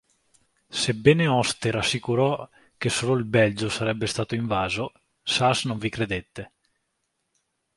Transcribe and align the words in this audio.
Sebbene 0.71 1.27
Oster 1.27 1.75
assicurò 1.75 2.49
che 2.75 2.89
solo 2.89 3.13
il 3.17 3.23
Belgio 3.25 3.69
sarebbe 3.69 4.07
stato 4.07 4.33
invaso, 4.33 4.93
Sas 5.21 5.65
non 5.65 5.77
vi 5.77 5.89
credette. 5.91 6.53